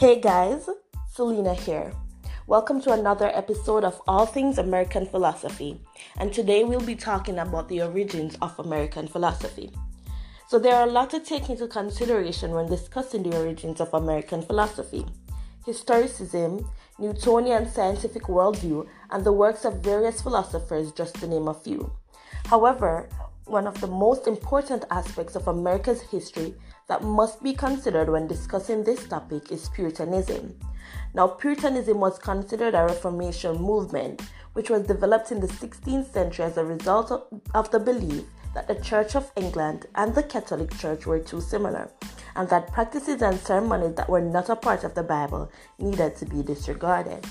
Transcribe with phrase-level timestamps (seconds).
[0.00, 0.66] Hey guys,
[1.12, 1.92] Selena here.
[2.46, 5.78] Welcome to another episode of All Things American Philosophy.
[6.16, 9.70] And today we'll be talking about the origins of American philosophy.
[10.48, 14.40] So, there are a lot to take into consideration when discussing the origins of American
[14.40, 15.04] philosophy.
[15.66, 16.66] Historicism,
[16.98, 21.92] Newtonian scientific worldview, and the works of various philosophers, just to name a few.
[22.46, 23.10] However,
[23.50, 26.54] one of the most important aspects of America's history
[26.88, 30.58] that must be considered when discussing this topic is Puritanism.
[31.14, 36.56] Now, Puritanism was considered a Reformation movement which was developed in the 16th century as
[36.56, 37.24] a result of,
[37.54, 38.24] of the belief
[38.54, 41.90] that the Church of England and the Catholic Church were too similar,
[42.36, 46.26] and that practices and ceremonies that were not a part of the Bible needed to
[46.26, 47.26] be disregarded.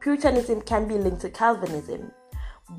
[0.00, 2.10] Puritanism can be linked to Calvinism.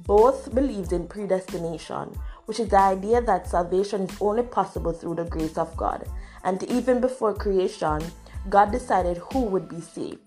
[0.05, 5.25] Both believed in predestination, which is the idea that salvation is only possible through the
[5.25, 6.07] grace of God.
[6.43, 8.01] And even before creation,
[8.49, 10.19] God decided who would be saved.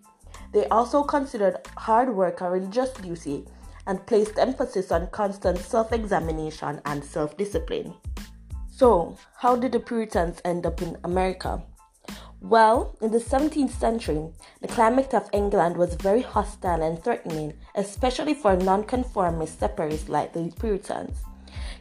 [0.52, 3.44] They also considered hard work a religious duty
[3.86, 7.94] and placed emphasis on constant self examination and self discipline.
[8.70, 11.62] So, how did the Puritans end up in America?
[12.40, 14.28] Well, in the 17th century,
[14.60, 20.52] the climate of England was very hostile and threatening, especially for nonconformist separatists like the
[20.60, 21.16] Puritans.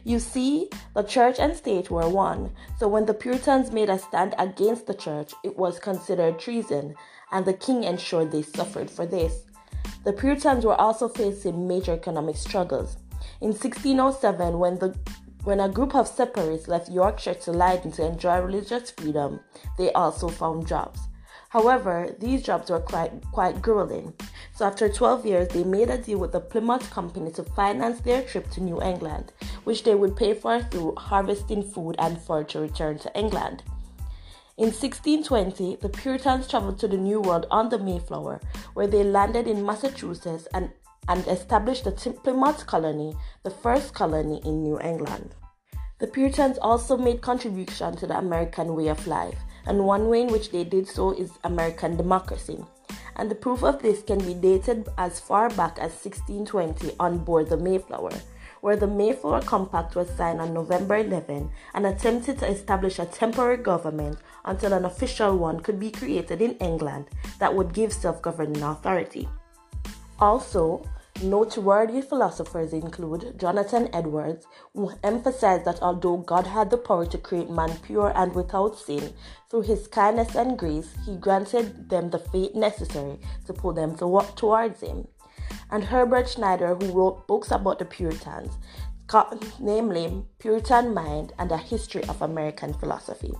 [0.02, 4.34] You see, the church and state were one, so when the Puritans made a stand
[4.38, 6.94] against the church, it was considered treason,
[7.32, 9.42] and the king ensured they suffered for this.
[10.04, 12.96] The Puritans were also facing major economic struggles.
[13.40, 14.96] In 1607, when the
[15.46, 19.38] when a group of separatists left Yorkshire to Leyden to enjoy religious freedom,
[19.78, 20.98] they also found jobs.
[21.50, 24.12] However, these jobs were quite, quite grueling.
[24.56, 28.24] So after 12 years, they made a deal with the Plymouth Company to finance their
[28.24, 32.58] trip to New England, which they would pay for through harvesting food and fur to
[32.58, 33.62] return to England.
[34.58, 38.40] In 1620, the Puritans traveled to the New World on the Mayflower,
[38.72, 40.70] where they landed in Massachusetts and,
[41.08, 45.34] and established the Plymouth Colony, the first colony in New England.
[45.98, 49.36] The Puritans also made contribution to the American way of life
[49.66, 52.64] and one way in which they did so is American democracy.
[53.16, 57.50] And the proof of this can be dated as far back as 1620 on board
[57.50, 58.12] the Mayflower,
[58.60, 63.56] where the Mayflower Compact was signed on November 11 and attempted to establish a temporary
[63.56, 67.06] government until an official one could be created in England
[67.38, 69.28] that would give self governing authority.
[70.18, 70.82] Also,
[71.22, 77.48] Noteworthy philosophers include Jonathan Edwards, who emphasized that although God had the power to create
[77.48, 79.14] man pure and without sin,
[79.48, 84.20] through his kindness and grace, he granted them the faith necessary to pull them to
[84.36, 85.08] towards him.
[85.70, 88.56] And Herbert Schneider, who wrote books about the Puritans,
[89.60, 93.32] namely Puritan Mind and a History of American Philosophy.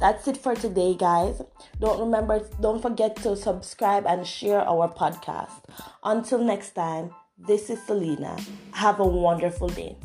[0.00, 1.42] That's it for today, guys.
[1.80, 5.64] Don't remember, don't forget to subscribe and share our podcast.
[6.04, 8.36] Until next time, this is Selena.
[8.72, 9.96] Have a wonderful day.